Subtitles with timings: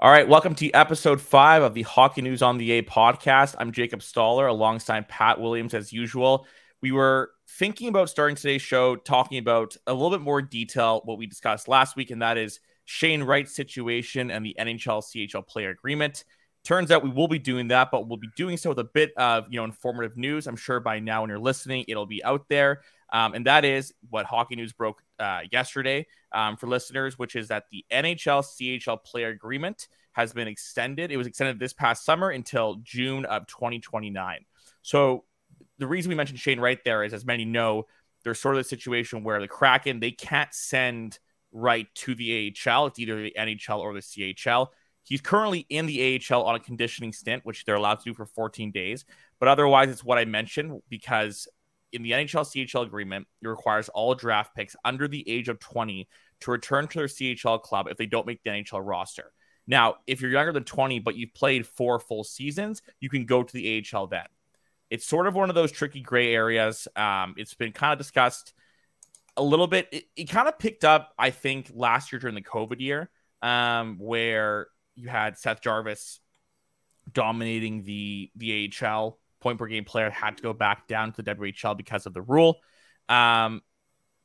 [0.00, 3.54] All right, welcome to episode five of the Hockey News on the A podcast.
[3.60, 6.48] I'm Jacob Stoller alongside Pat Williams as usual.
[6.82, 11.16] We were thinking about starting today's show talking about a little bit more detail what
[11.16, 15.70] we discussed last week, and that is Shane Wright's situation and the NHL CHL player
[15.70, 16.24] agreement.
[16.64, 19.12] Turns out we will be doing that, but we'll be doing so with a bit
[19.16, 20.48] of you know informative news.
[20.48, 22.80] I'm sure by now when you're listening, it'll be out there.
[23.12, 27.48] Um, and that is what Hockey News broke uh, yesterday um, for listeners, which is
[27.48, 31.10] that the NHL CHL player agreement has been extended.
[31.10, 34.44] It was extended this past summer until June of 2029.
[34.82, 35.24] So
[35.78, 37.86] the reason we mentioned Shane Wright there is, as many know,
[38.22, 41.18] there's sort of a situation where the Kraken they can't send
[41.52, 42.86] Wright to the AHL.
[42.86, 44.68] It's either the NHL or the CHL.
[45.02, 48.24] He's currently in the AHL on a conditioning stint, which they're allowed to do for
[48.24, 49.04] 14 days.
[49.38, 51.46] But otherwise, it's what I mentioned because
[51.94, 56.08] in the NHL CHL agreement, it requires all draft picks under the age of 20
[56.40, 59.32] to return to their CHL club if they don't make the NHL roster.
[59.66, 63.42] Now, if you're younger than 20, but you've played four full seasons, you can go
[63.42, 64.26] to the AHL then.
[64.90, 66.86] It's sort of one of those tricky gray areas.
[66.94, 68.52] Um, it's been kind of discussed
[69.36, 69.88] a little bit.
[69.90, 73.08] It, it kind of picked up, I think, last year during the COVID year,
[73.40, 76.20] um, where you had Seth Jarvis
[77.12, 81.34] dominating the the AHL point per game player had to go back down to the
[81.34, 82.60] WHL because of the rule.
[83.08, 83.62] Um,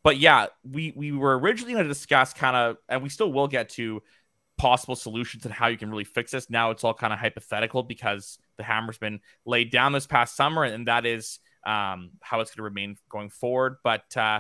[0.02, 3.50] but yeah, we we were originally going to discuss kind of, and we still will
[3.50, 4.02] get to
[4.58, 6.50] possible solutions and how you can really fix this.
[6.50, 10.64] Now it's all kind of hypothetical because the hammer's been laid down this past summer,
[10.64, 13.76] and that is um, how it's going to remain going forward.
[13.84, 14.40] But uh,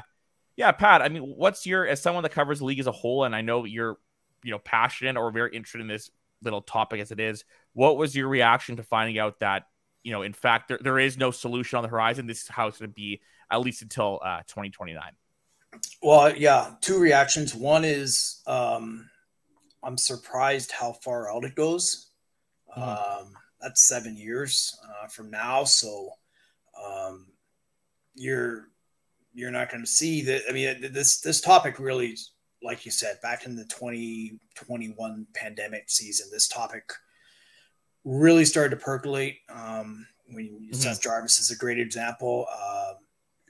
[0.55, 3.25] yeah, Pat, I mean, what's your as someone that covers the league as a whole,
[3.25, 3.97] and I know you're
[4.43, 6.09] you know passionate or very interested in this
[6.41, 7.43] little topic as it is.
[7.73, 9.63] What was your reaction to finding out that
[10.03, 12.27] you know, in fact, there, there is no solution on the horizon?
[12.27, 15.01] This is how it's going to be at least until uh, 2029.
[16.01, 17.53] Well, yeah, two reactions.
[17.53, 19.09] One is um,
[19.83, 22.11] I'm surprised how far out it goes.
[22.77, 22.81] Mm-hmm.
[22.81, 26.11] Um, that's seven years uh, from now, so
[26.83, 27.27] um,
[28.15, 28.69] you're
[29.33, 30.43] you're not going to see that.
[30.49, 32.15] I mean, this this topic really
[32.61, 36.83] like you said, back in the 2021 pandemic season, this topic
[38.03, 39.39] really started to percolate.
[39.49, 40.73] Um, when mm-hmm.
[40.73, 42.47] Seth Jarvis is a great example.
[42.51, 42.93] Uh,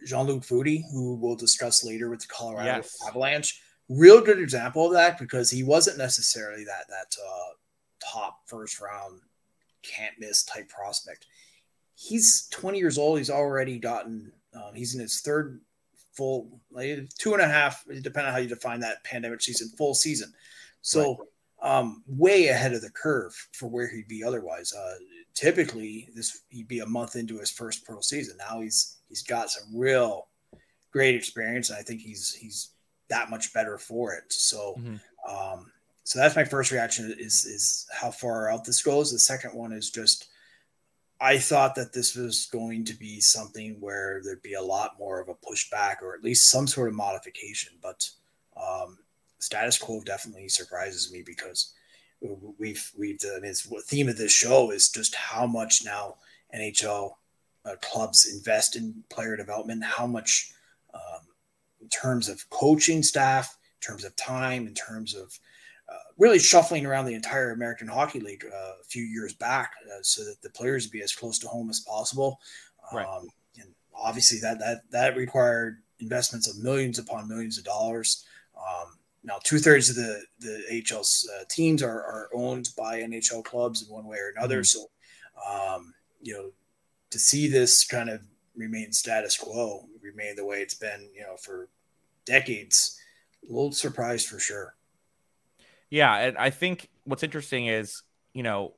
[0.06, 2.98] Jean-Luc Foudy, who we'll discuss later with the Colorado yes.
[3.08, 7.54] Avalanche, real good example of that because he wasn't necessarily that that uh,
[8.00, 9.20] top first round
[9.84, 11.26] can't miss type prospect.
[11.96, 13.18] He's 20 years old.
[13.18, 14.32] He's already gotten.
[14.54, 15.62] Um, he's in his third
[16.14, 19.94] full like two and a half, depending on how you define that pandemic season, full
[19.94, 20.34] season.
[20.82, 21.28] So right.
[21.62, 24.74] Um, way ahead of the curve for where he'd be otherwise.
[24.74, 24.96] Uh,
[25.34, 28.38] typically, this he'd be a month into his first pro season.
[28.38, 30.28] Now he's he's got some real
[30.92, 32.72] great experience, and I think he's he's
[33.10, 34.32] that much better for it.
[34.32, 34.76] So.
[34.80, 34.96] Mm-hmm.
[35.30, 35.72] Um,
[36.06, 39.12] so that's my first reaction is is how far out this goes.
[39.12, 40.28] The second one is just
[41.22, 45.20] I thought that this was going to be something where there'd be a lot more
[45.20, 47.74] of a pushback or at least some sort of modification.
[47.82, 48.10] But
[48.56, 48.99] um,
[49.40, 51.74] status quo definitely surprises me because
[52.58, 56.16] we've we've I mean, the theme of this show is just how much now
[56.56, 57.12] NHL
[57.66, 60.52] uh, clubs invest in player development, how much
[60.94, 61.22] um,
[61.82, 65.40] in terms of coaching staff, in terms of time, in terms of
[66.20, 70.24] really shuffling around the entire American Hockey League uh, a few years back, uh, so
[70.26, 72.40] that the players be as close to home as possible.
[72.94, 73.08] Right.
[73.08, 73.28] Um,
[73.60, 78.26] and obviously, that that that required investments of millions upon millions of dollars.
[78.58, 78.99] Um,
[79.30, 83.88] now, two thirds of the the HL uh, teams are, are owned by NHL clubs
[83.88, 84.62] in one way or another.
[84.62, 84.80] Mm-hmm.
[84.80, 86.50] So, um, you know,
[87.12, 88.22] to see this kind of
[88.56, 91.70] remain status quo, remain the way it's been, you know, for
[92.26, 93.00] decades,
[93.48, 94.76] a little surprised for sure.
[95.92, 98.02] Yeah, and I think what's interesting is,
[98.34, 98.74] you know,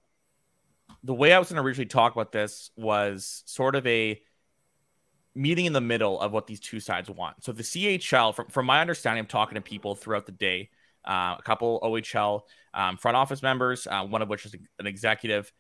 [1.04, 4.22] the way I was going to originally talk about this was sort of a
[5.34, 7.44] meeting in the middle of what these two sides want.
[7.44, 10.70] So the CHL, from, from my understanding, I'm talking to people throughout the day,
[11.06, 12.42] uh, a couple OHL
[12.74, 15.52] um, front office members, uh, one of which is an executive.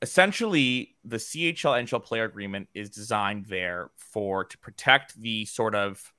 [0.00, 6.12] Essentially, the CHL NHL player agreement is designed there for to protect the sort of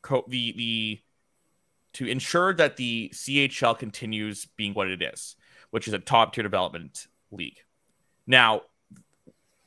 [0.00, 1.00] co- the the
[1.92, 5.36] to ensure that the CHL continues being what it is,
[5.70, 7.58] which is a top tier development league.
[8.26, 8.62] Now,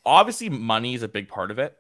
[0.06, 1.76] obviously, money is a big part of it.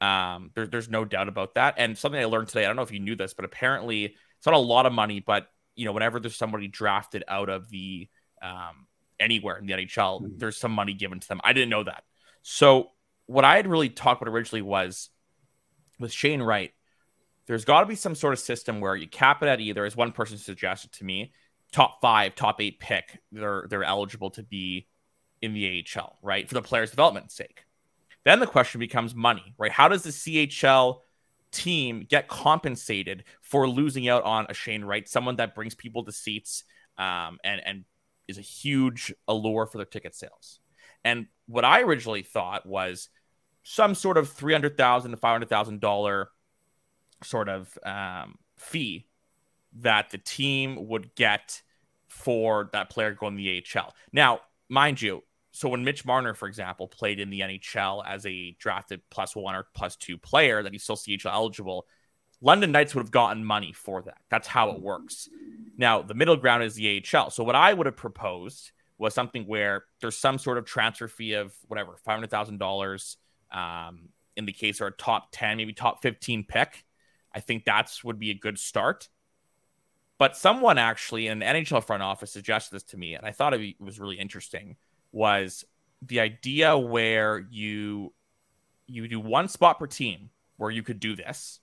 [0.00, 1.74] Um, there, there's no doubt about that.
[1.76, 4.46] And something I learned today, I don't know if you knew this, but apparently it's
[4.46, 8.08] not a lot of money, but you know, whenever there's somebody drafted out of the
[8.42, 8.86] um,
[9.18, 10.38] anywhere in the NHL, mm-hmm.
[10.38, 11.40] there's some money given to them.
[11.44, 12.04] I didn't know that.
[12.42, 12.90] So
[13.26, 15.10] what I had really talked about originally was
[15.98, 16.72] with Shane Wright,
[17.46, 19.96] there's got to be some sort of system where you cap it at either, as
[19.96, 21.32] one person suggested to me,
[21.72, 24.88] top five, top eight pick, they're they're eligible to be
[25.42, 26.48] in the AHL, right?
[26.48, 27.64] For the player's development sake.
[28.24, 29.72] Then the question becomes money, right?
[29.72, 31.00] How does the CHL
[31.52, 36.12] team get compensated for losing out on a Shane Wright, someone that brings people to
[36.12, 36.64] seats
[36.98, 37.84] um, and and
[38.28, 40.60] is a huge allure for their ticket sales?
[41.04, 43.08] And what I originally thought was
[43.62, 46.28] some sort of three hundred thousand to five hundred thousand dollar
[47.22, 49.06] sort of um, fee
[49.80, 51.62] that the team would get
[52.08, 53.94] for that player going to the AHL.
[54.12, 58.52] Now, mind you, so when Mitch Marner, for example, played in the NHL as a
[58.58, 61.86] drafted plus one or plus two player that he's still CHL eligible,
[62.40, 64.18] London Knights would have gotten money for that.
[64.30, 65.28] That's how it works.
[65.76, 67.30] Now, the middle ground is the AHL.
[67.30, 71.34] So what I would have proposed was something where there's some sort of transfer fee
[71.34, 73.16] of whatever, $500,000
[73.52, 76.84] um, in the case or a top 10, maybe top 15 pick.
[77.34, 79.08] I think that's would be a good start.
[80.18, 83.54] But someone actually in the NHL front office suggested this to me, and I thought
[83.54, 84.76] it was really interesting.
[85.12, 85.64] Was
[86.02, 88.12] the idea where you
[88.86, 91.60] you do one spot per team where you could do this,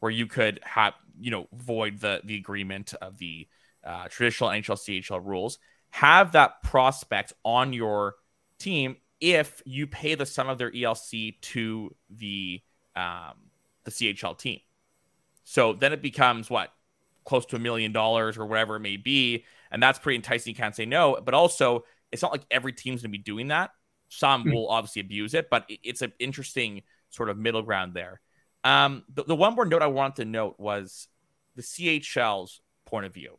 [0.00, 3.48] where you could have you know void the the agreement of the
[3.84, 5.58] uh, traditional NHL CHL rules,
[5.90, 8.16] have that prospect on your
[8.58, 12.62] team if you pay the sum of their ELC to the
[12.94, 13.34] um,
[13.84, 14.60] the CHL team.
[15.44, 16.72] So then it becomes what
[17.24, 19.44] close to a million dollars or whatever it may be.
[19.70, 20.52] And that's pretty enticing.
[20.52, 21.18] You can't say no.
[21.24, 21.84] But also,
[22.16, 23.70] it's not like every team's going to be doing that.
[24.08, 24.52] Some mm-hmm.
[24.52, 28.20] will obviously abuse it, but it's an interesting sort of middle ground there.
[28.64, 31.08] Um, the, the one more note I wanted to note was
[31.54, 33.38] the CHL's point of view.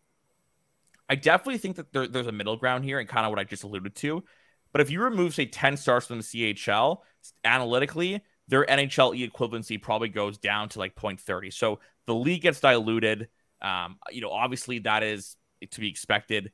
[1.09, 3.43] I definitely think that there, there's a middle ground here and kind of what I
[3.43, 4.23] just alluded to.
[4.71, 6.97] But if you remove, say, 10 stars from the CHL,
[7.43, 11.53] analytically, their NHLE equivalency probably goes down to like 0.30.
[11.53, 13.29] So the league gets diluted.
[13.61, 15.35] Um, you know, obviously that is
[15.71, 16.51] to be expected.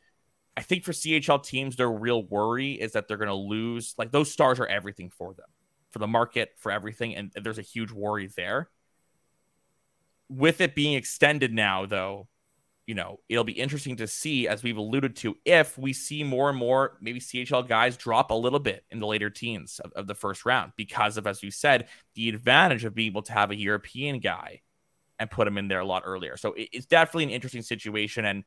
[0.56, 3.96] I think for CHL teams, their real worry is that they're going to lose.
[3.98, 5.48] Like those stars are everything for them,
[5.92, 8.70] for the market, for everything, and there's a huge worry there.
[10.30, 12.28] With it being extended now, though,
[12.86, 16.50] you know, it'll be interesting to see, as we've alluded to, if we see more
[16.50, 20.08] and more maybe CHL guys drop a little bit in the later teens of, of
[20.08, 23.52] the first round because of, as you said, the advantage of being able to have
[23.52, 24.62] a European guy
[25.18, 26.36] and put him in there a lot earlier.
[26.36, 28.26] So it's definitely an interesting situation.
[28.26, 28.44] And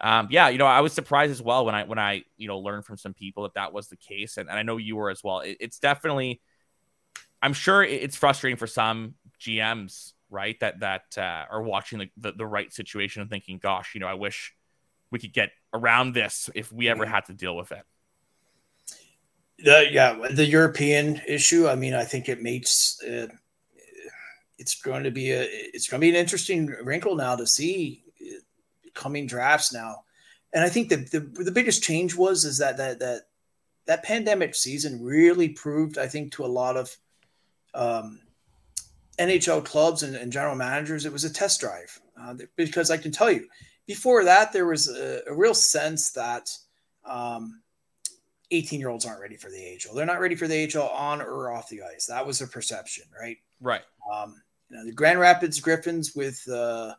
[0.00, 2.58] um, yeah, you know, I was surprised as well when I when I you know
[2.58, 5.10] learned from some people that that was the case, and, and I know you were
[5.10, 5.40] as well.
[5.40, 6.40] It, it's definitely,
[7.42, 10.58] I'm sure it's frustrating for some GMs, Wright?
[10.60, 14.06] That that uh, are watching the, the the right situation and thinking, gosh, you know,
[14.06, 14.54] I wish
[15.10, 17.82] we could get around this if we ever had to deal with it.
[19.66, 21.66] Uh, yeah, the European issue.
[21.66, 23.26] I mean, I think it makes uh,
[24.58, 28.04] it's going to be a it's going to be an interesting wrinkle now to see
[28.94, 30.04] coming drafts now.
[30.52, 33.22] And I think the, the the biggest change was is that that that
[33.86, 36.96] that pandemic season really proved, I think, to a lot of
[37.74, 38.20] um,
[39.18, 41.98] NHL clubs and, and, general managers, it was a test drive.
[42.20, 43.48] Uh, because I can tell you,
[43.86, 46.50] before that, there was a, a real sense that
[47.06, 47.62] um,
[48.50, 49.94] 18 year olds aren't ready for the AHL.
[49.94, 52.06] They're not ready for the AHL on or off the ice.
[52.06, 53.38] That was a perception, right?
[53.60, 53.82] Right.
[54.12, 56.94] Um, you know, the Grand Rapids Griffins with uh,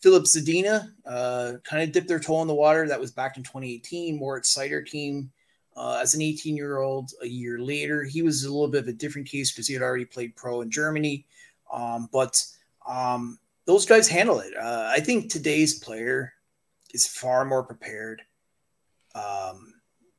[0.00, 2.88] Filip Zadina uh, kind of dipped their toe in the water.
[2.88, 4.18] That was back in 2018.
[4.18, 5.30] Moritz Seider came
[5.76, 8.04] uh, as an 18 year old a year later.
[8.04, 10.60] He was a little bit of a different case because he had already played pro
[10.60, 11.26] in Germany.
[11.72, 12.44] Um, but
[12.86, 14.56] um, those guys handle it.
[14.56, 16.32] Uh, I think today's player
[16.92, 18.22] is far more prepared,
[19.14, 19.74] um,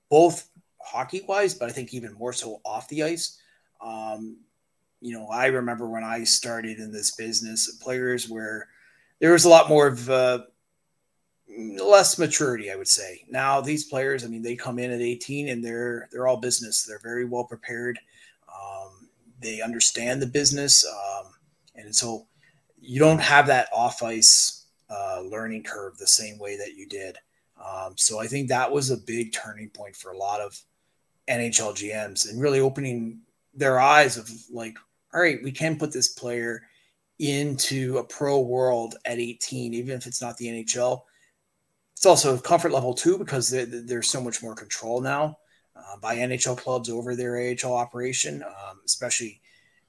[0.10, 0.50] both
[0.82, 3.40] hockey wise, but I think even more so off the ice.
[3.82, 4.38] Um,
[5.02, 8.70] you know, I remember when I started in this business, players where
[9.24, 10.40] there was a lot more of uh,
[11.58, 13.24] less maturity, I would say.
[13.30, 16.84] Now these players, I mean, they come in at 18 and they're they're all business.
[16.84, 17.98] They're very well prepared.
[18.54, 19.08] Um,
[19.40, 21.28] they understand the business, um,
[21.74, 22.28] and so
[22.82, 27.18] you don't have that off ice uh, learning curve the same way that you did.
[27.66, 30.60] Um, so I think that was a big turning point for a lot of
[31.30, 33.22] NHL GMs and really opening
[33.54, 34.76] their eyes of like
[35.14, 36.64] all right, we can put this player
[37.24, 41.02] into a pro world at 18, even if it's not the NHL.
[41.96, 45.38] It's also comfort level too because there's so much more control now
[45.76, 48.44] uh, by NHL clubs over their AHL operation.
[48.44, 49.42] Um, especially,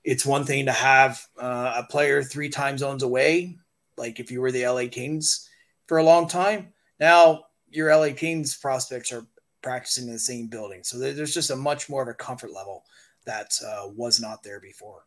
[0.05, 3.59] it's one thing to have uh, a player three time zones away,
[3.97, 5.49] like if you were the LA Kings
[5.87, 6.73] for a long time.
[7.01, 9.27] Now your LA Kings prospects are
[9.63, 12.85] practicing in the same building, so there's just a much more of a comfort level
[13.27, 15.05] that uh, was not there before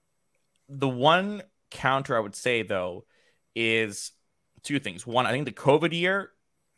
[0.69, 3.05] the one counter I would say though
[3.55, 4.11] is
[4.63, 5.05] two things.
[5.05, 6.31] One, I think the COVID year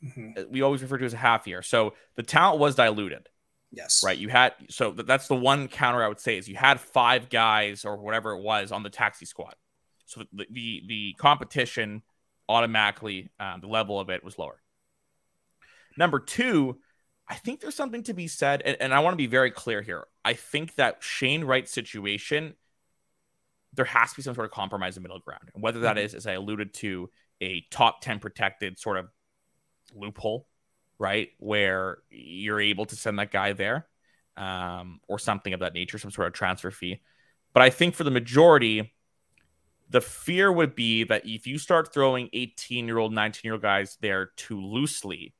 [0.03, 0.51] Mm-hmm.
[0.51, 1.61] We always refer to as a half year.
[1.61, 3.27] So the talent was diluted.
[3.71, 4.01] Yes.
[4.03, 4.17] Right.
[4.17, 7.85] You had so that's the one counter I would say is you had five guys
[7.85, 9.55] or whatever it was on the taxi squad.
[10.05, 12.01] So the the, the competition
[12.47, 14.59] automatically um, the level of it was lower.
[15.97, 16.77] Number two,
[17.27, 19.81] I think there's something to be said, and, and I want to be very clear
[19.83, 20.07] here.
[20.25, 22.55] I think that Shane Wright's situation,
[23.73, 25.49] there has to be some sort of compromise in middle ground.
[25.53, 26.15] And whether that mm-hmm.
[26.15, 27.09] as I alluded to,
[27.41, 29.07] a top 10 protected sort of
[29.93, 30.47] loophole,
[30.97, 31.29] right?
[31.37, 33.87] Where you're able to send that guy there
[34.37, 37.01] um, or something of that nature, some sort of transfer fee.
[37.53, 38.93] But I think for the majority,
[39.89, 43.61] the fear would be that if you start throwing 18 year old, 19 year old
[43.61, 45.33] guys there too loosely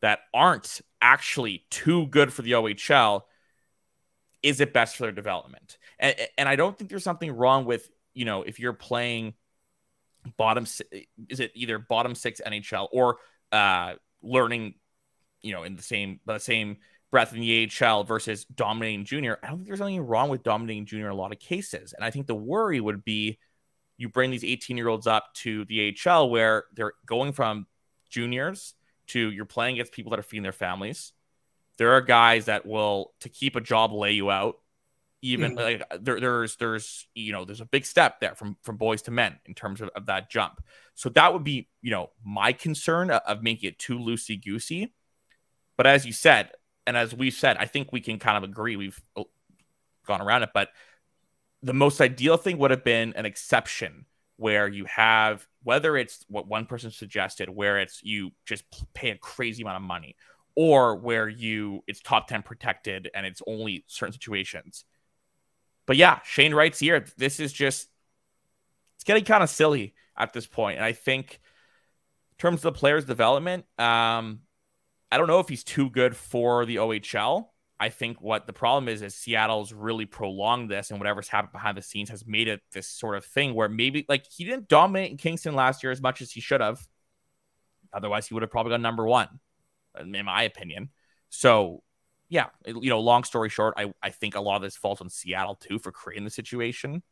[0.00, 3.22] that aren't actually too good for the OHL,
[4.42, 5.78] is it best for their development?
[5.98, 9.34] And, and I don't think there's something wrong with, you know, if you're playing
[10.36, 10.64] bottom,
[11.28, 13.18] is it either bottom six NHL or
[13.52, 14.74] uh, learning,
[15.42, 16.78] you know, in the same, the same
[17.10, 19.38] breath in the AHL versus dominating junior.
[19.42, 21.92] I don't think there's anything wrong with dominating junior in a lot of cases.
[21.92, 23.38] And I think the worry would be
[23.96, 27.66] you bring these 18 year olds up to the AHL where they're going from
[28.08, 28.74] juniors
[29.08, 31.12] to you're playing against people that are feeding their families.
[31.80, 34.58] There are guys that will to keep a job lay you out.
[35.22, 35.62] Even mm.
[35.62, 39.10] like there, there's there's you know there's a big step there from from boys to
[39.10, 40.60] men in terms of, of that jump.
[40.94, 44.92] So that would be you know my concern of, of making it too loosey goosey.
[45.78, 46.50] But as you said,
[46.86, 48.76] and as we've said, I think we can kind of agree.
[48.76, 49.30] We've oh,
[50.06, 50.68] gone around it, but
[51.62, 54.04] the most ideal thing would have been an exception
[54.36, 59.16] where you have whether it's what one person suggested where it's you just pay a
[59.16, 60.14] crazy amount of money
[60.54, 64.84] or where you it's top 10 protected and it's only certain situations
[65.86, 67.88] but yeah Shane Wright's here this is just
[68.96, 70.76] it's getting kind of silly at this point.
[70.76, 71.40] and i think
[72.32, 74.40] in terms of the player's development um
[75.10, 77.50] i don't know if he's too good for the ohl
[77.82, 81.78] I think what the problem is is Seattle's really prolonged this, and whatever's happened behind
[81.78, 85.10] the scenes has made it this sort of thing where maybe like he didn't dominate
[85.10, 86.86] in Kingston last year as much as he should have.
[87.90, 89.28] Otherwise, he would have probably got number one,
[89.98, 90.90] in my opinion.
[91.28, 91.82] So,
[92.28, 95.10] yeah, you know, long story short, I, I think a lot of this falls on
[95.10, 97.02] Seattle too for creating the situation.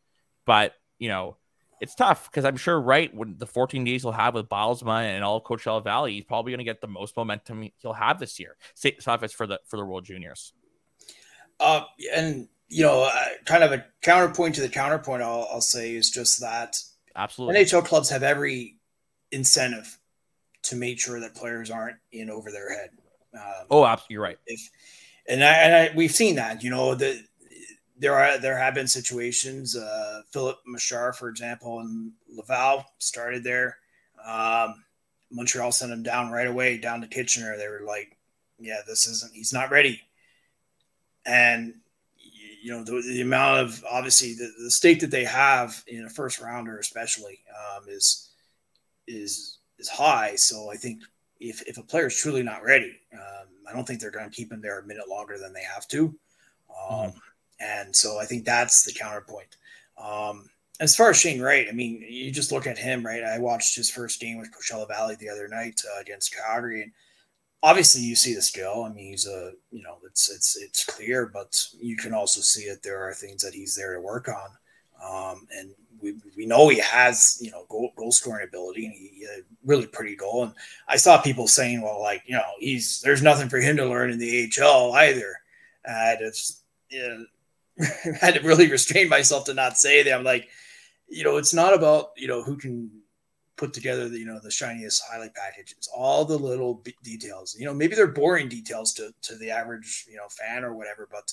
[0.46, 1.36] But, you know,
[1.80, 5.22] it's tough because I'm sure, right, when the 14 days he'll have with Bylsma and
[5.22, 8.38] all of Coachella Valley, he's probably going to get the most momentum he'll have this
[8.40, 8.56] year.
[8.82, 10.52] If for the for the World Juniors.
[11.60, 11.82] Uh,
[12.14, 16.10] and you know, uh, kind of a counterpoint to the counterpoint, I'll, I'll say is
[16.10, 16.76] just that
[17.16, 18.76] absolutely NHL clubs have every
[19.32, 19.97] incentive
[20.68, 22.90] to make sure that players aren't in over their head.
[23.34, 24.38] Um, oh, absolutely, you're right.
[24.46, 24.70] If,
[25.28, 26.62] and I, and I, we've seen that.
[26.62, 27.22] You know, the
[27.98, 29.76] there are there have been situations.
[29.76, 33.76] Uh, Filip Mesar, for example, in Laval started there.
[34.24, 34.84] Um,
[35.30, 37.56] Montreal sent him down right away down to Kitchener.
[37.56, 38.16] They were like,
[38.58, 39.34] "Yeah, this isn't.
[39.34, 40.02] He's not ready."
[41.28, 41.74] and
[42.60, 46.10] you know the, the amount of obviously the, the stake that they have in a
[46.10, 48.30] first rounder especially um, is
[49.06, 51.02] is is high so i think
[51.40, 54.36] if, if a player is truly not ready um, i don't think they're going to
[54.36, 56.14] keep him there a minute longer than they have to
[56.88, 57.18] um, mm-hmm.
[57.60, 59.56] and so i think that's the counterpoint
[59.96, 60.48] um,
[60.80, 63.24] as far as Shane Wright, I mean, you just look at him, right?
[63.24, 66.92] I watched his first game with Coachella Valley the other night uh, against Calgary, and
[67.62, 68.84] obviously you see the skill.
[68.84, 72.68] I mean, he's a you know it's it's it's clear, but you can also see
[72.68, 74.50] that there are things that he's there to work on,
[75.02, 75.70] um, and
[76.00, 79.26] we, we know he has you know goal, goal scoring ability and he,
[79.64, 80.44] really pretty goal.
[80.44, 80.54] And
[80.86, 84.10] I saw people saying, well, like you know he's there's nothing for him to learn
[84.10, 85.34] in the AHL either.
[85.84, 87.26] And it's you
[87.78, 87.86] know,
[88.20, 90.14] had to really restrain myself to not say that.
[90.14, 90.48] I'm like,
[91.08, 92.90] you know, it's not about you know who can
[93.58, 97.66] put together the you know the shiniest highlight packages all the little b- details you
[97.66, 101.32] know maybe they're boring details to to the average you know fan or whatever but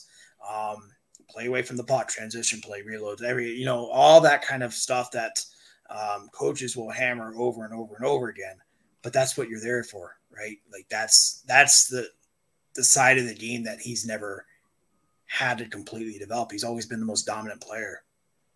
[0.52, 0.90] um
[1.30, 4.74] play away from the pot transition play reload every you know all that kind of
[4.74, 5.44] stuff that
[5.90, 8.58] um, coaches will hammer over and over and over again
[9.02, 12.08] but that's what you're there for right like that's that's the
[12.76, 14.46] the side of the game that he's never
[15.28, 18.04] had to completely develop he's always been the most dominant player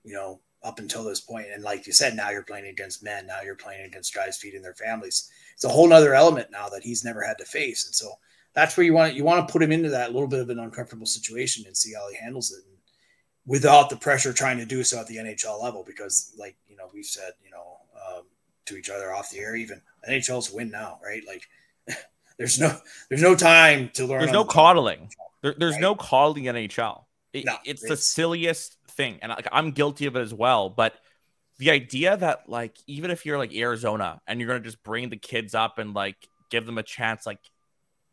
[0.04, 1.48] you know up until this point.
[1.54, 3.26] And like you said, now you're playing against men.
[3.26, 5.30] Now you're playing against guys feeding their families.
[5.54, 7.86] It's a whole nother element now that he's never had to face.
[7.86, 8.12] And so
[8.53, 10.60] that's where you want you want to put him into that little bit of an
[10.60, 12.63] uncomfortable situation and see how he handles it.
[13.46, 16.89] Without the pressure trying to do so at the NHL level, because like you know
[16.94, 18.24] we've said, you know, um,
[18.65, 21.24] to each other off the air, even NHL's win now, right?
[21.25, 21.48] Like
[22.38, 22.77] there's no
[23.10, 24.20] there's no time to learn.
[24.20, 25.10] There's no coddling.
[25.41, 25.82] There, there's right?
[25.82, 27.06] no coddling NHL.
[27.32, 30.70] It, no, it's, it's the silliest thing, and like I'm guilty of it as well.
[30.70, 30.96] But
[31.58, 35.18] the idea that like even if you're like Arizona and you're gonna just bring the
[35.18, 36.18] kids up and like
[36.50, 37.25] give them a chance.
[37.25, 37.39] Like,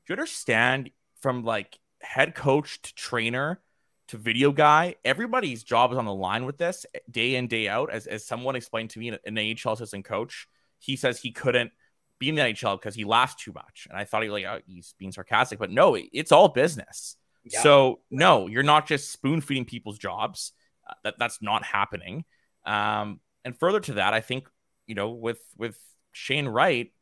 [0.08, 3.60] you understand from like head coach to trainer
[4.08, 7.90] to video guy, everybody's job is on the line with this day in, day out.
[7.90, 10.46] As, as someone explained to me, an NHL assistant coach,
[10.78, 11.72] he says he couldn't
[12.18, 13.86] be in the NHL because he laughs too much.
[13.90, 17.16] And I thought he like oh, he's being sarcastic, but no, it's all business.
[17.44, 17.62] Yeah.
[17.62, 20.52] So no, you're not just spoon feeding people's jobs.
[20.88, 22.24] Uh, that that's not happening.
[22.64, 24.48] Um, and further to that, I think
[24.86, 25.78] you know with with
[26.12, 26.92] Shane Wright,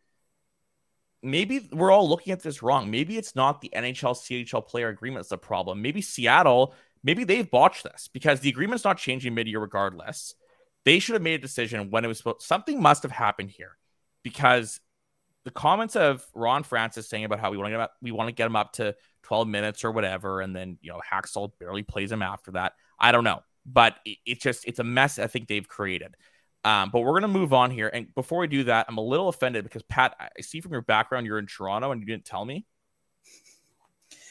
[1.25, 2.91] maybe we're all looking at this wrong.
[2.91, 5.83] Maybe it's not the NHL CHL player agreement that's the problem.
[5.83, 10.35] Maybe Seattle, maybe they've botched this because the agreement's not changing mid year regardless.
[10.85, 12.23] They should have made a decision when it was.
[12.41, 13.79] Something must have happened here
[14.23, 14.81] because
[15.45, 18.29] the comments of Ron Francis saying about how we want to get up, we want
[18.29, 21.83] to get him up to 12 minutes or whatever, and then you know Hakstol barely
[21.83, 22.75] plays him after that.
[22.99, 25.19] I don't know, but it, it's just it's a mess.
[25.19, 26.17] I think they've created.
[26.65, 29.29] Um, but we're gonna move on here, and before we do that, I'm a little
[29.29, 32.45] offended because Pat, I see from your background you're in Toronto and you didn't tell
[32.45, 32.65] me.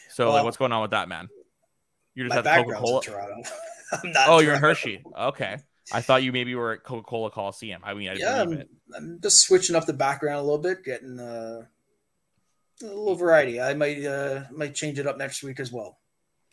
[0.09, 1.29] So well, like, what's going on with that, man?
[2.15, 3.01] You just have Coca Cola.
[3.01, 3.49] Toronto.
[4.27, 5.03] oh, you're in Hershey.
[5.17, 5.57] Okay.
[5.91, 7.81] I thought you maybe were at Coca Cola Coliseum.
[7.83, 8.63] I mean, I yeah, I'm,
[8.95, 11.65] I'm, just switching up the background a little bit, getting uh,
[12.81, 13.59] a little variety.
[13.59, 15.99] I might uh, might change it up next week as well.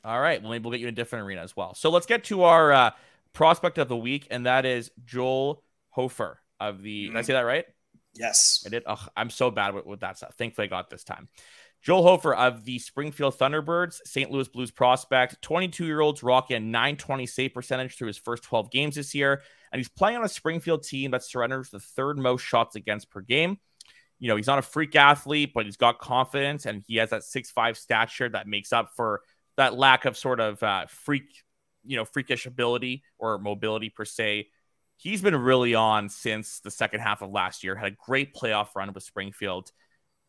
[0.04, 1.74] All right, well maybe we'll get you in a different arena as well.
[1.74, 2.90] So let's get to our uh,
[3.32, 7.06] prospect of the week, and that is Joel Hofer of the.
[7.06, 7.14] Mm-hmm.
[7.14, 7.64] Did I say that right?
[8.14, 8.82] Yes, I did.
[8.86, 10.34] Oh, I'm so bad with, with that stuff.
[10.36, 11.28] Thankfully, I got this time.
[11.82, 14.30] Joel Hofer of the Springfield Thunderbirds, St.
[14.30, 18.70] Louis Blues prospect, 22 year olds rocking a 920 save percentage through his first 12
[18.70, 19.42] games this year.
[19.72, 23.20] And he's playing on a Springfield team that surrenders the third most shots against per
[23.20, 23.58] game.
[24.18, 27.24] You know, he's not a freak athlete, but he's got confidence and he has that
[27.24, 29.22] six-five stature that makes up for
[29.56, 31.24] that lack of sort of uh, freak,
[31.84, 34.48] you know, freakish ability or mobility per se.
[35.00, 38.68] He's been really on since the second half of last year, had a great playoff
[38.76, 39.72] run with Springfield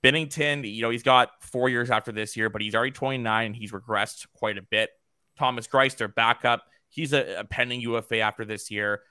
[0.04, 3.56] Binnington, you know, he's got four years after this year, but he's already 29 and
[3.56, 4.90] he's regressed quite a bit.
[5.38, 9.01] Thomas Greiss, their backup, he's a, a pending UFA after this year.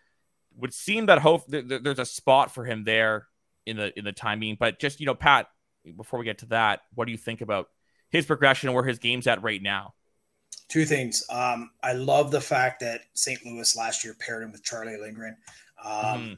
[0.57, 3.29] Would seem that hope th- th- there's a spot for him there
[3.67, 5.47] in the in the timing, but just you know, Pat,
[5.97, 7.69] before we get to that, what do you think about
[8.11, 9.95] his progression and where his game's at right now?
[10.71, 11.25] Two things.
[11.29, 13.45] Um, I love the fact that St.
[13.45, 15.37] Louis last year paired him with Charlie Lindgren.
[15.85, 16.33] Um, mm-hmm.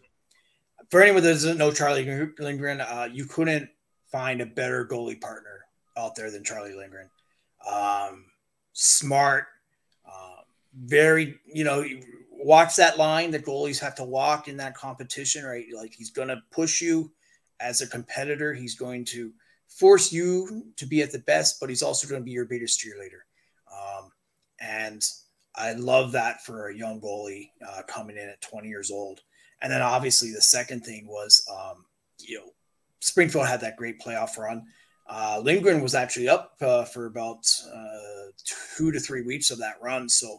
[0.91, 3.69] For anyone that doesn't know Charlie Lindgren, uh, you couldn't
[4.11, 5.67] find a better goalie partner
[5.99, 7.11] out there than Charlie Lindgren.
[7.71, 8.25] Um,
[8.73, 9.49] smart,
[10.07, 10.41] uh,
[10.75, 11.85] very, you know,
[12.31, 15.67] watch that line that goalies have to walk in that competition, right?
[15.77, 17.13] Like he's going to push you
[17.61, 18.55] as a competitor.
[18.55, 19.31] He's going to
[19.69, 22.81] force you to be at the best, but he's also going to be your biggest
[22.81, 23.21] cheerleader.
[24.63, 25.05] And
[25.57, 29.21] I love that for a young goalie uh, coming in at 20 years old.
[29.61, 31.85] And then obviously the second thing was, um,
[32.21, 32.53] you know,
[33.01, 34.65] Springfield had that great playoff run.
[35.07, 38.31] Uh, Lindgren was actually up uh, for about uh,
[38.77, 40.09] two to three weeks of that run.
[40.09, 40.39] So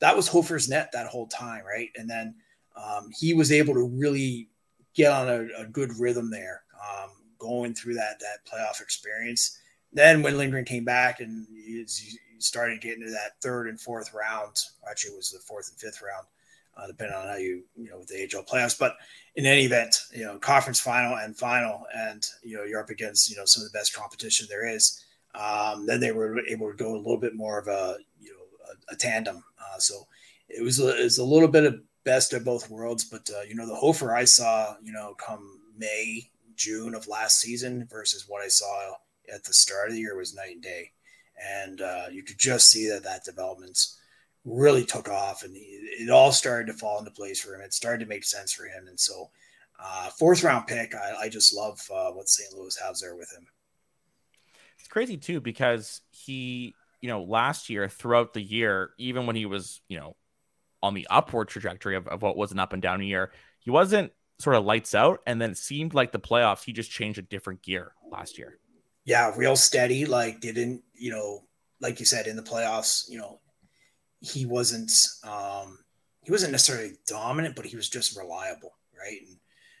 [0.00, 1.88] that was Hofer's net that whole time, right?
[1.96, 2.34] And then
[2.76, 4.48] um, he was able to really
[4.94, 9.58] get on a, a good rhythm there, um, going through that that playoff experience.
[9.92, 14.12] Then when Lindgren came back and he, he started getting to that third and fourth
[14.14, 14.56] round,
[14.88, 16.26] actually it was the fourth and fifth round,
[16.76, 18.78] uh, depending on how you you know with the AHL playoffs.
[18.78, 18.96] But
[19.36, 23.30] in any event, you know, conference final and final, and you know, you're up against
[23.30, 25.04] you know some of the best competition there is.
[25.34, 28.70] Um, then they were able to go a little bit more of a you know
[28.70, 29.42] a, a tandem.
[29.58, 30.06] Uh, so
[30.48, 33.04] it was a, it was a little bit of best of both worlds.
[33.04, 37.40] But uh, you know, the Hofer I saw you know come May June of last
[37.40, 38.94] season versus what I saw
[39.32, 40.92] at the start of the year was night and day,
[41.42, 43.98] and uh, you could just see that that development's
[44.44, 47.60] really took off and it all started to fall into place for him.
[47.60, 48.86] It started to make sense for him.
[48.88, 49.30] And so,
[49.82, 52.52] uh, fourth round pick, I, I just love uh, what St.
[52.54, 53.46] Louis has there with him.
[54.78, 59.46] It's crazy too, because he, you know, last year throughout the year, even when he
[59.46, 60.16] was, you know,
[60.82, 64.12] on the upward trajectory of, of what was an up and down year, he wasn't
[64.40, 65.20] sort of lights out.
[65.26, 68.58] And then it seemed like the playoffs, he just changed a different gear last year.
[69.04, 70.06] Yeah, real steady.
[70.06, 71.44] Like didn't, you know,
[71.80, 73.40] like you said in the playoffs, you know,
[74.20, 74.92] he wasn't
[75.24, 75.78] um,
[76.22, 79.18] he wasn't necessarily dominant, but he was just reliable, right?
[79.26, 79.36] And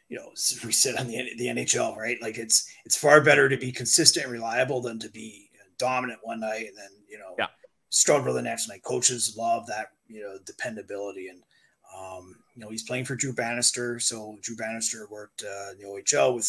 [0.08, 0.30] you know,
[0.64, 2.20] we said on the the NHL, right?
[2.20, 6.38] Like it's it's far better to be consistent and reliable than to be dominant one
[6.38, 7.48] night and then you know yeah.
[7.88, 8.82] struggle the next night.
[8.82, 11.42] Coaches love that you know dependability and.
[11.94, 13.98] Um, you know, he's playing for Drew Bannister.
[13.98, 16.44] So Drew Bannister worked uh, in the OHL with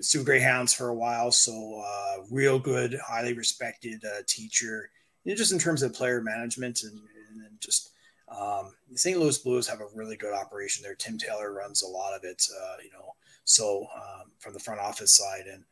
[0.00, 1.30] Soo, Soo Greyhounds for a while.
[1.32, 4.90] So uh, real good, highly respected uh, teacher
[5.24, 6.98] you know, just in terms of player management and,
[7.44, 7.90] and just
[8.28, 9.18] um, the St.
[9.18, 10.94] Louis Blues have a really good operation there.
[10.94, 14.80] Tim Taylor runs a lot of it, uh, you know, so um, from the front
[14.80, 15.44] office side.
[15.50, 15.64] And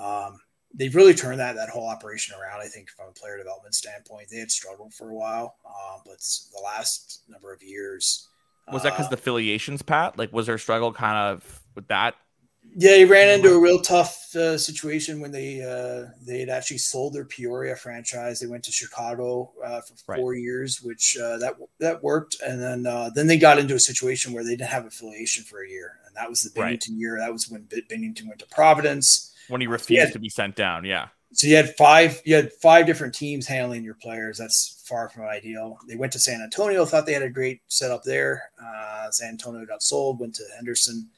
[0.00, 0.40] um,
[0.72, 2.60] they've really turned that that whole operation around.
[2.60, 6.20] I think from a player development standpoint, they had struggled for a while, uh, but
[6.52, 8.28] the last number of years
[8.72, 10.16] was that because uh, the affiliations, Pat?
[10.16, 12.14] Like, was there a struggle kind of with that
[12.76, 16.78] yeah, he ran into a real tough uh, situation when they uh, they had actually
[16.78, 18.40] sold their Peoria franchise.
[18.40, 20.40] They went to Chicago uh, for four right.
[20.40, 24.32] years, which uh, that that worked, and then uh, then they got into a situation
[24.32, 26.98] where they didn't have affiliation for a year, and that was the Binnington right.
[26.98, 27.18] year.
[27.18, 30.56] That was when Binnington went to Providence when he refused he had, to be sent
[30.56, 30.84] down.
[30.84, 31.08] Yeah.
[31.32, 34.36] So you had five you had five different teams handling your players.
[34.36, 35.78] That's far from ideal.
[35.86, 38.50] They went to San Antonio, thought they had a great setup there.
[38.60, 41.08] Uh, San Antonio got sold, went to Henderson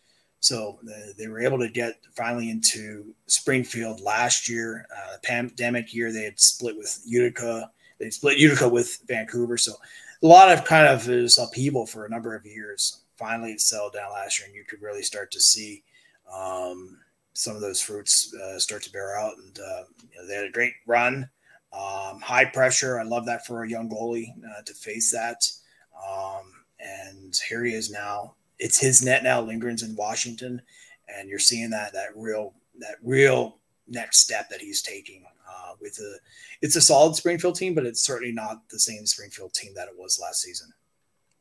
[0.47, 4.87] so the, they were able to get finally into Springfield last year.
[4.97, 7.69] Uh, pandemic year, they had split with Utica.
[7.99, 9.59] They split Utica with Vancouver.
[9.59, 9.73] So
[10.23, 13.03] a lot of kind of is upheaval for a number of years.
[13.17, 15.83] Finally, it settled down last year, and you could really start to see
[16.33, 16.97] um,
[17.33, 19.33] some of those fruits uh, start to bear out.
[19.39, 19.83] And uh,
[20.13, 21.29] you know, they had a great run,
[21.73, 23.01] um, high pressure.
[23.01, 25.43] I love that for a young goalie uh, to face that.
[26.09, 29.41] Um, and here he is now it's his net now.
[29.41, 30.63] Lindgren's in Washington,
[31.09, 35.99] and you're seeing that that real that real next step that he's taking uh, with
[35.99, 36.19] a
[36.63, 39.95] it's a solid Springfield team, but it's certainly not the same Springfield team that it
[39.97, 40.69] was last season.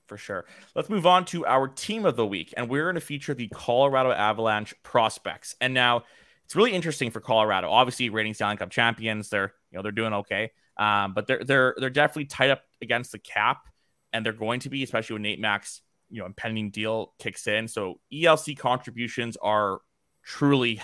[0.07, 0.45] For sure.
[0.75, 3.47] Let's move on to our team of the week, and we're going to feature the
[3.47, 5.55] Colorado Avalanche prospects.
[5.59, 6.03] And now
[6.43, 7.71] it's really interesting for Colorado.
[7.71, 11.75] Obviously, reigning Stanley Cup champions, they're you know they're doing okay, um, but they're they're
[11.77, 13.67] they're definitely tied up against the cap,
[14.13, 17.67] and they're going to be, especially with Nate Max you know impending deal kicks in.
[17.67, 19.79] So ELC contributions are
[20.23, 20.81] truly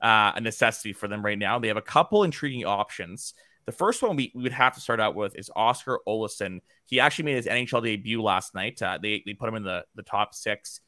[0.00, 1.58] uh, a necessity for them right now.
[1.58, 3.34] They have a couple intriguing options.
[3.66, 6.60] The first one we, we would have to start out with is Oskar Olausson.
[6.84, 8.82] He actually made his NHL debut last night.
[8.82, 10.80] Uh, they, they put him in the, the top six.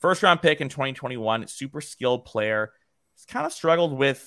[0.00, 2.72] First round pick in 2021, super skilled player.
[3.14, 4.26] He's kind of struggled with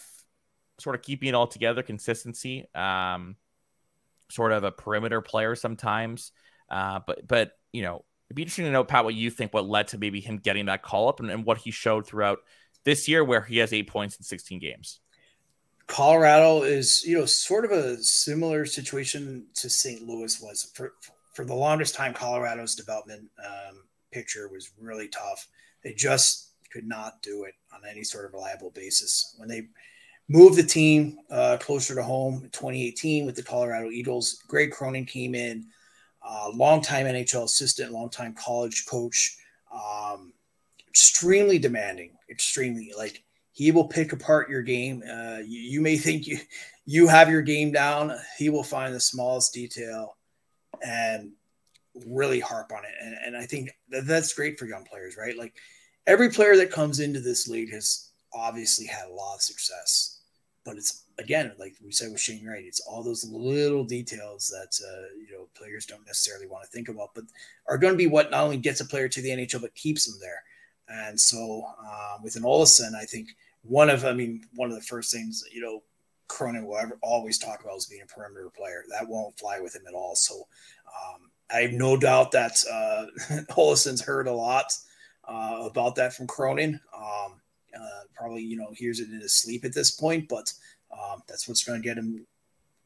[0.80, 3.36] sort of keeping it all together, consistency, um,
[4.30, 6.32] sort of a perimeter player sometimes.
[6.70, 9.68] Uh, but, but, you know, It'd be interesting to know, Pat, what you think, what
[9.68, 12.40] led to maybe him getting that call up and, and what he showed throughout
[12.84, 15.00] this year, where he has eight points in 16 games.
[15.88, 20.02] Colorado is, you know, sort of a similar situation to St.
[20.02, 20.94] Louis was for
[21.34, 22.14] for the longest time.
[22.14, 25.48] Colorado's development um, picture was really tough.
[25.84, 29.36] They just could not do it on any sort of reliable basis.
[29.38, 29.68] When they
[30.28, 35.06] moved the team uh, closer to home in 2018 with the Colorado Eagles, Greg Cronin
[35.06, 35.68] came in
[36.28, 39.38] uh, longtime NHL assistant, longtime college coach,
[39.74, 40.34] um,
[40.90, 45.02] extremely demanding, extremely like he will pick apart your game.
[45.10, 46.38] Uh, you, you, may think you
[46.86, 48.14] you have your game down.
[48.38, 50.18] He will find the smallest detail
[50.86, 51.32] and
[52.06, 52.94] really harp on it.
[53.02, 55.38] And, and I think that that's great for young players, right?
[55.38, 55.56] Like
[56.06, 60.20] every player that comes into this league has obviously had a lot of success,
[60.64, 64.80] but it's again, like we said with Shane Wright, it's all those little details that
[64.86, 67.26] uh, you know players don't necessarily want to think about, but
[67.68, 70.06] are going to be what not only gets a player to the NHL but keeps
[70.06, 70.44] them there.
[70.90, 73.30] And so uh, with an Olausson, I think
[73.64, 75.84] one of, I mean, one of the first things you know
[76.28, 78.84] Cronin will ever always talk about is being a perimeter player.
[78.90, 80.16] That won't fly with him at all.
[80.16, 80.48] So
[80.88, 83.06] um, I have no doubt that uh,
[83.52, 84.72] Olausson's heard a lot
[85.28, 86.80] uh, about that from Cronin.
[86.96, 87.42] Um,
[87.82, 90.52] uh, probably, you know, hears it in his sleep at this point, but
[90.92, 92.26] um, that's what's going to get him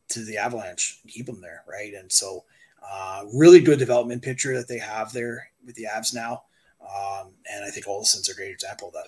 [0.10, 1.94] to the Avalanche, keep him there, right?
[1.94, 2.44] And so,
[2.84, 6.44] uh, really good development picture that they have there with the Avs now,
[6.82, 9.08] um, and I think Olausson's a great example of that.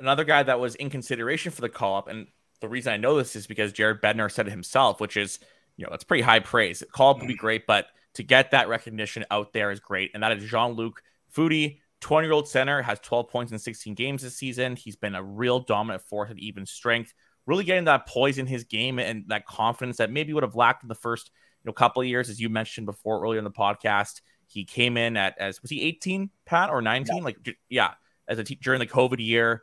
[0.00, 2.26] Another guy that was in consideration for the call up, and
[2.60, 5.38] the reason I know this is because Jared Bednar said it himself, which is,
[5.76, 6.82] you know, it's pretty high praise.
[6.92, 7.38] Call up would be mm.
[7.38, 11.02] great, but to get that recognition out there is great, and that is Jean Luc
[11.36, 11.80] Foudy.
[12.00, 14.76] 20 year old center has 12 points in 16 games this season.
[14.76, 17.12] He's been a real dominant force at even strength
[17.48, 20.84] really getting that poise in his game and that confidence that maybe would have lacked
[20.84, 21.30] in the first
[21.64, 24.20] you know couple of years, as you mentioned before earlier in the podcast.
[24.46, 27.16] He came in at as was he 18, Pat, or 19?
[27.16, 27.22] Yeah.
[27.22, 27.94] Like yeah,
[28.28, 29.62] as a during the COVID year.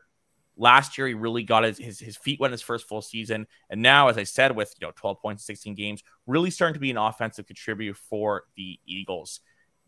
[0.57, 3.45] Last year, he really got his, his his feet wet in his first full season,
[3.69, 6.79] and now, as I said, with you know 12 points, 16 games, really starting to
[6.79, 9.41] be an offensive contributor for the Eagles.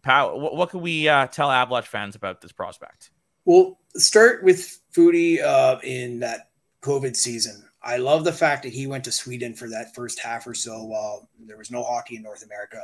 [0.08, 3.12] Pat, what, what can we uh, tell Avalanche fans about this prospect?
[3.43, 6.50] Well, start with Foudy uh, in that
[6.82, 7.62] COVID season.
[7.84, 10.82] I love the fact that he went to Sweden for that first half or so
[10.86, 12.82] while there was no hockey in North America.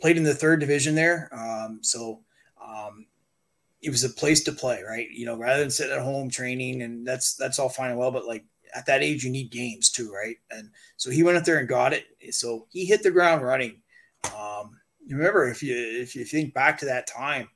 [0.00, 1.28] Played in the third division there.
[1.30, 2.22] Um, so
[2.66, 3.04] um,
[3.82, 5.10] it was a place to play, right?
[5.10, 8.10] You know, rather than sitting at home training, and that's that's all fine and well,
[8.10, 10.36] but like at that age, you need games too, right?
[10.50, 12.06] And so he went up there and got it.
[12.30, 13.82] So he hit the ground running.
[14.34, 17.48] Um, remember, if you if you think back to that time,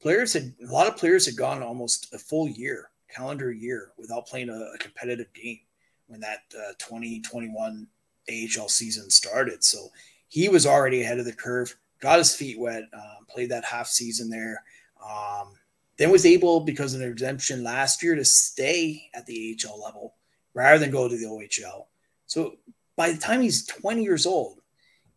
[0.00, 4.26] players had a lot of players had gone almost a full year, calendar year, without
[4.26, 5.60] playing a, a competitive game
[6.06, 7.86] when that uh, 2021
[8.28, 9.64] AHL season started.
[9.64, 9.88] So
[10.28, 13.86] he was already ahead of the curve, got his feet wet, um, played that half
[13.86, 14.62] season there.
[15.02, 15.54] Um,
[15.96, 20.14] then was able, because of an exemption last year, to stay at the AHL level
[20.52, 21.86] rather than go to the OHL.
[22.26, 22.56] So
[22.96, 24.60] by the time he's 20 years old,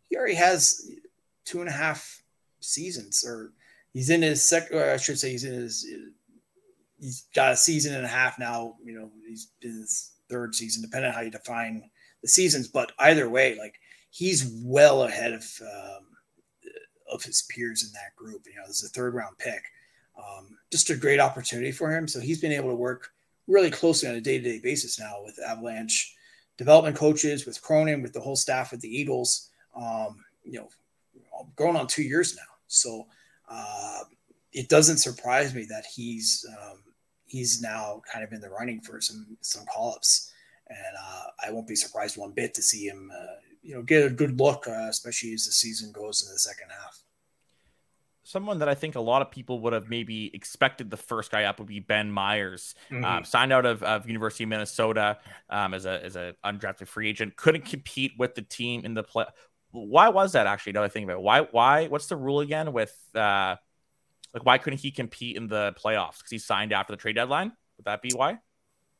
[0.08, 0.90] he already has
[1.48, 2.22] two and a half
[2.60, 3.52] seasons, or
[3.94, 5.86] he's in his second, I should say, he's in his,
[7.00, 8.76] he's got a season and a half now.
[8.84, 11.88] You know, he's his third season, depending on how you define
[12.20, 12.68] the seasons.
[12.68, 13.76] But either way, like
[14.10, 16.04] he's well ahead of um,
[17.10, 18.42] of his peers in that group.
[18.46, 19.62] You know, this is a third round pick.
[20.18, 22.06] Um, just a great opportunity for him.
[22.06, 23.12] So he's been able to work
[23.46, 26.14] really closely on a day to day basis now with Avalanche
[26.58, 29.48] development coaches, with Cronin, with the whole staff at the Eagles.
[29.74, 30.68] Um, you know,
[31.56, 32.42] going on two years now.
[32.66, 33.06] So
[33.50, 34.00] uh,
[34.52, 36.78] it doesn't surprise me that he's um,
[37.26, 40.32] he's now kind of in the running for some some call ups,
[40.68, 44.04] and uh, I won't be surprised one bit to see him, uh, you know, get
[44.04, 47.02] a good look, uh, especially as the season goes in the second half.
[48.24, 51.44] Someone that I think a lot of people would have maybe expected the first guy
[51.44, 53.02] up would be Ben Meyers, mm-hmm.
[53.02, 55.16] um, signed out of, of University of Minnesota
[55.48, 57.36] um, as a as an undrafted free agent.
[57.36, 59.24] Couldn't compete with the team in the play.
[59.86, 60.70] Why was that actually?
[60.70, 61.22] Another thing about it.
[61.22, 63.56] why why what's the rule again with uh,
[64.34, 66.18] like, why couldn't he compete in the playoffs?
[66.18, 67.52] Because he signed after the trade deadline.
[67.76, 68.38] Would that be why?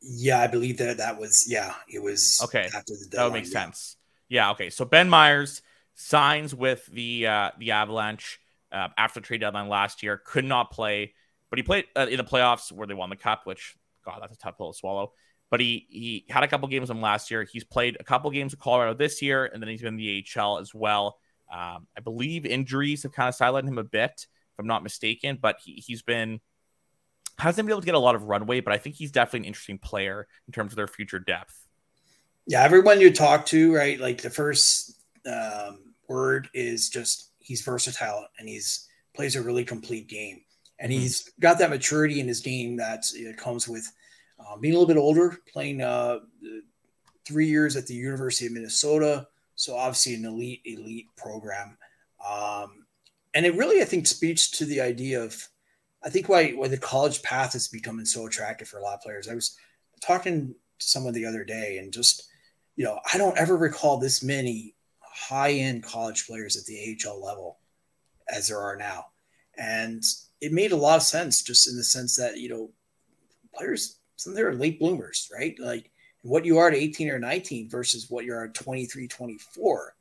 [0.00, 2.68] Yeah, I believe that that was yeah, it was okay.
[2.74, 3.64] After the deadline, that makes yeah.
[3.64, 3.96] sense.
[4.28, 4.70] Yeah, okay.
[4.70, 5.62] So Ben Meyers
[5.94, 10.20] signs with the uh, the Avalanche uh, after the trade deadline last year.
[10.24, 11.14] Could not play,
[11.50, 13.42] but he played uh, in the playoffs where they won the cup.
[13.44, 15.12] Which God, that's a tough pill to swallow.
[15.50, 17.46] But he he had a couple games from last year.
[17.50, 20.26] He's played a couple games with Colorado this year, and then he's been in the
[20.36, 21.18] AHL as well.
[21.50, 25.38] Um, I believe injuries have kind of sidelined him a bit if I'm not mistaken.
[25.40, 26.40] But he, he's been
[27.38, 29.44] hasn't been able to get a lot of runway, but I think he's definitely an
[29.46, 31.66] interesting player in terms of their future depth.
[32.46, 34.00] Yeah, everyone you talk to, right?
[34.00, 40.08] Like the first um, word is just he's versatile and he's plays a really complete
[40.08, 40.40] game,
[40.78, 41.00] and mm-hmm.
[41.00, 43.06] he's got that maturity in his game that
[43.36, 43.90] comes with
[44.38, 46.18] uh, being a little bit older, playing uh,
[47.26, 51.76] three years at the University of Minnesota, so obviously an elite elite program.
[52.26, 52.86] Um,
[53.34, 55.46] and it really, I think, speaks to the idea of,
[56.02, 59.00] I think why why the college path is becoming so attractive for a lot of
[59.00, 59.28] players.
[59.28, 59.56] I was
[60.00, 62.28] talking to someone the other day, and just
[62.76, 67.22] you know, I don't ever recall this many high end college players at the AHL
[67.22, 67.58] level
[68.30, 69.06] as there are now,
[69.58, 70.02] and
[70.40, 72.70] it made a lot of sense, just in the sense that you know,
[73.54, 75.56] players some are late bloomers, right?
[75.60, 75.90] Like
[76.22, 79.94] what you are at 18 or 19 versus what you are at 23, 24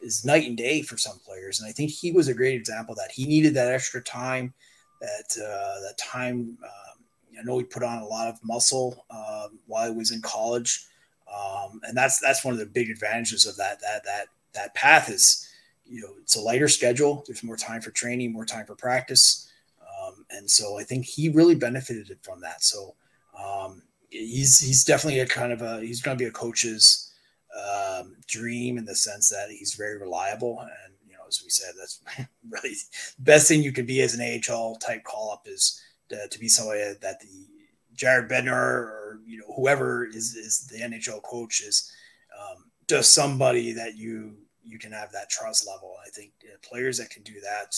[0.00, 1.60] is night and day for some players.
[1.60, 4.52] And I think he was a great example that he needed that extra time,
[5.00, 6.58] that uh, that time.
[6.62, 7.04] Um,
[7.38, 10.84] I know he put on a lot of muscle um, while he was in college,
[11.32, 15.08] um, and that's that's one of the big advantages of that that that that path
[15.08, 15.48] is,
[15.86, 17.22] you know, it's a lighter schedule.
[17.26, 21.28] There's more time for training, more time for practice, um, and so I think he
[21.28, 22.64] really benefited from that.
[22.64, 22.96] So
[23.42, 27.12] um, he's he's definitely a kind of a he's going to be a coach's
[27.52, 30.60] um, dream in the sense that he's very reliable.
[30.60, 32.00] And, you know, as we said, that's
[32.48, 32.74] really
[33.18, 36.38] the best thing you can be as an AHL type call up is to, to
[36.38, 37.46] be somebody that the
[37.94, 41.92] Jared Bednar or, you know, whoever is, is the NHL coach is
[42.38, 45.94] um, just somebody that you, you can have that trust level.
[46.04, 47.76] I think you know, players that can do that,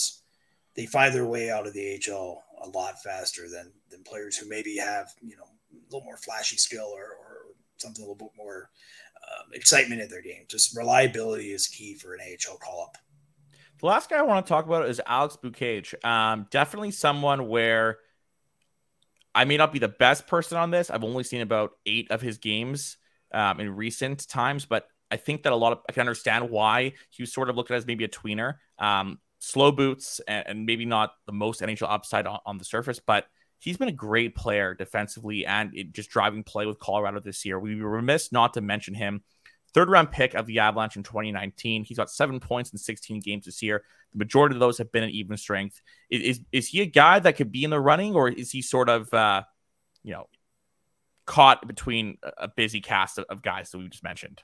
[0.75, 4.47] they find their way out of the AHL a lot faster than, than players who
[4.47, 5.47] maybe have, you know,
[5.89, 7.37] a little more flashy skill or, or
[7.77, 8.69] something a little bit more
[9.23, 10.43] um, excitement in their game.
[10.47, 12.97] Just reliability is key for an AHL call up.
[13.79, 15.93] The last guy I want to talk about is Alex Beaucage.
[16.05, 17.97] Um, definitely someone where
[19.33, 20.89] I may not be the best person on this.
[20.89, 22.97] I've only seen about eight of his games
[23.33, 26.93] um, in recent times, but I think that a lot of I can understand why
[27.09, 28.55] he was sort of looked at as maybe a tweener.
[28.79, 32.99] Um, slow boots and, and, maybe not the most NHL upside on, on the surface,
[32.99, 33.27] but
[33.59, 37.59] he's been a great player defensively and it, just driving play with Colorado this year.
[37.59, 39.23] We were remiss not to mention him.
[39.73, 41.83] Third round pick of the Avalanche in 2019.
[41.83, 43.83] He's got seven points in 16 games this year.
[44.13, 45.81] The majority of those have been at even strength.
[46.09, 48.61] Is, is, is he a guy that could be in the running, or is he
[48.61, 49.43] sort of, uh,
[50.03, 50.27] you know,
[51.25, 54.41] caught between a busy cast of, of guys that we just mentioned?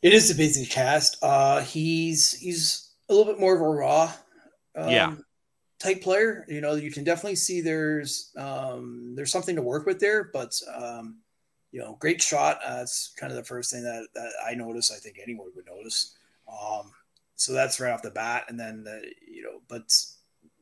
[0.00, 1.18] It is a busy cast.
[1.22, 4.12] Uh, he's he's a little bit more of a raw
[4.74, 5.14] um, yeah
[5.82, 6.44] type player.
[6.48, 10.58] You know, you can definitely see there's um, there's something to work with there, but
[10.74, 11.18] um,
[11.72, 12.60] you know, great shot.
[12.64, 14.92] Uh, that's kind of the first thing that, that I notice.
[14.92, 16.16] I think anyone would notice.
[16.48, 16.92] Um,
[17.34, 19.82] so that's right off the bat, and then the, you know, but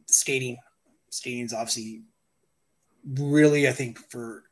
[0.06, 0.56] skating,
[1.10, 2.02] skating is obviously
[3.04, 4.44] really, I think for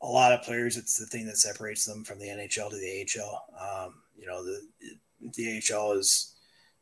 [0.00, 3.06] a lot of players, it's the thing that separates them from the NHL to the
[3.20, 3.44] AHL.
[3.60, 4.60] Um, you know, the
[5.34, 6.34] the AHL is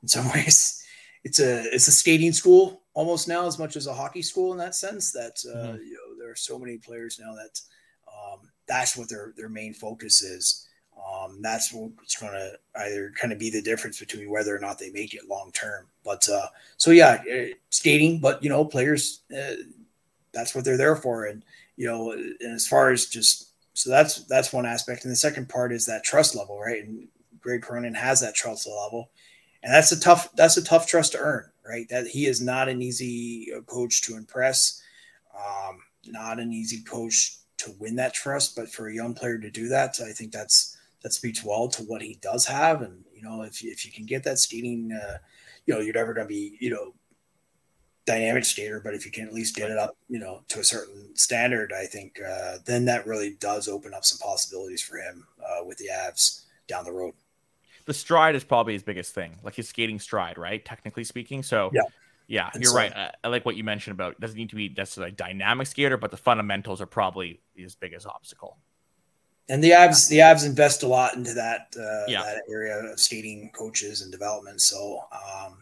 [0.03, 0.86] in some ways
[1.27, 4.59] it's a it's a skating school almost now as much as a hockey school in
[4.59, 5.11] that sense.
[5.11, 5.83] That uh, mm-hmm.
[5.83, 7.61] you know there are so many players now that
[8.07, 10.69] um, that's what their their main focus is.
[10.97, 14.79] Um, that's what's going to either kind of be the difference between whether or not
[14.79, 15.87] they make it long term.
[16.05, 19.55] But uh, so yeah, uh, skating, but you know, players, uh,
[20.33, 21.25] that's what they're there for.
[21.25, 21.43] And
[21.77, 25.49] you know, and as far as just so that's that's one aspect, and the second
[25.49, 26.85] part is that trust level, right?
[26.85, 27.09] And
[27.41, 29.11] Greg Cronin has that trust level,
[29.67, 31.89] and that's a tough that's a tough trust to earn, right?
[31.89, 34.81] That he is not an easy uh, coach to impress,
[35.37, 39.51] um, not an easy coach to win that trust, but for a young player to
[39.51, 43.23] do that, I think that's that speaks well to what he does have, and you
[43.23, 45.19] know, if if you can get that skating, uh,
[45.67, 46.95] you know, you're never going to be, you know,
[48.05, 50.65] dynamic skater, but if you can at least get it up, you know, to a
[50.65, 55.27] certain standard, I think uh, then that really does open up some possibilities for him
[55.45, 57.15] uh, with the Avs down the road.
[57.87, 60.65] The stride is probably his biggest thing, like his skating stride, right?
[60.65, 61.43] Technically speaking.
[61.43, 61.83] So yeah,
[62.27, 62.93] yeah, and you're so, right.
[62.95, 65.97] I, I, like what you mentioned about doesn't need to be necessarily a dynamic skater,
[65.97, 68.59] but the fundamentals are probably his biggest obstacle.
[69.49, 72.23] And the Avs, the Avs invest a lot into that uh, yeah.
[72.23, 74.61] that area of skating coaches and development.
[74.61, 75.59] So um,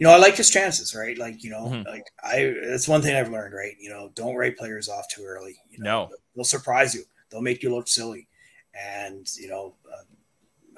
[0.00, 1.16] you know, I like his chances, right?
[1.18, 1.86] Like, you know, mm-hmm.
[1.86, 3.74] like I, that's one thing I've learned, right?
[3.78, 5.58] You know, don't write players off too early.
[5.68, 7.02] You know, no, they'll surprise you.
[7.28, 8.26] They'll make you look silly.
[8.74, 9.79] And, you know, uh,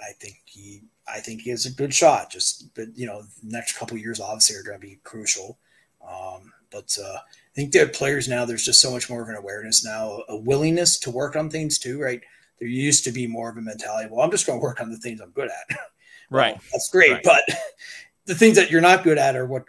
[0.02, 2.30] I think he, I think he has a good shot.
[2.30, 5.58] Just, but you know, next couple years obviously are going to be crucial.
[6.06, 9.36] Um, but uh, I think that players now, there's just so much more of an
[9.36, 12.20] awareness now, a willingness to work on things too, right?
[12.58, 14.08] There used to be more of a mentality.
[14.10, 15.78] Well, I'm just going to work on the things I'm good at.
[16.30, 16.54] right.
[16.54, 17.22] Well, that's great, right.
[17.22, 17.42] but
[18.26, 19.64] the things that you're not good at are what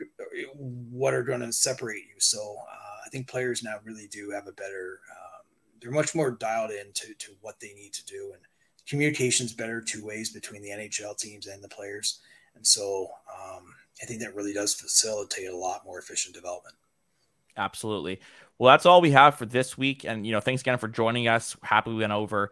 [0.62, 2.20] what are going to separate you.
[2.20, 5.00] So uh, I think players now really do have a better.
[5.12, 5.42] Um,
[5.82, 8.42] they're much more dialed into to what they need to do, and
[8.88, 12.20] communication's better two ways between the NHL teams and the players.
[12.56, 16.76] And so um, I think that really does facilitate a lot more efficient development.
[17.56, 18.20] Absolutely.
[18.58, 20.06] Well, that's all we have for this week.
[20.06, 21.56] And, you know, thanks again for joining us.
[21.62, 22.52] Happy we went over,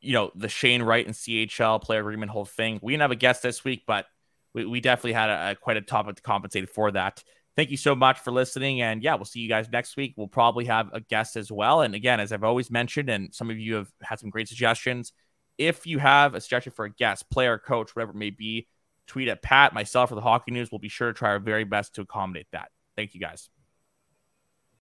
[0.00, 2.78] you know, the Shane Wright and CHL player agreement whole thing.
[2.82, 4.06] We didn't have a guest this week, but
[4.54, 7.22] we, we definitely had a, a quite a topic to compensate for that.
[7.56, 8.82] Thank you so much for listening.
[8.82, 10.14] And yeah, we'll see you guys next week.
[10.16, 11.80] We'll probably have a guest as well.
[11.80, 15.12] And again, as I've always mentioned, and some of you have had some great suggestions,
[15.58, 18.68] if you have a suggestion for a guest, player, coach, whatever it may be,
[19.06, 20.70] tweet at Pat, myself, or the Hockey News.
[20.70, 22.70] We'll be sure to try our very best to accommodate that.
[22.96, 23.48] Thank you guys.